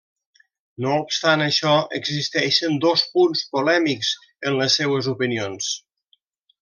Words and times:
No 0.85 0.93
obstant 1.01 1.43
això, 1.47 1.73
existeixen 1.99 2.79
dos 2.87 3.03
punts 3.17 3.45
polèmics 3.57 4.11
en 4.51 4.59
les 4.63 4.79
seues 4.81 5.11
opinions. 5.13 5.71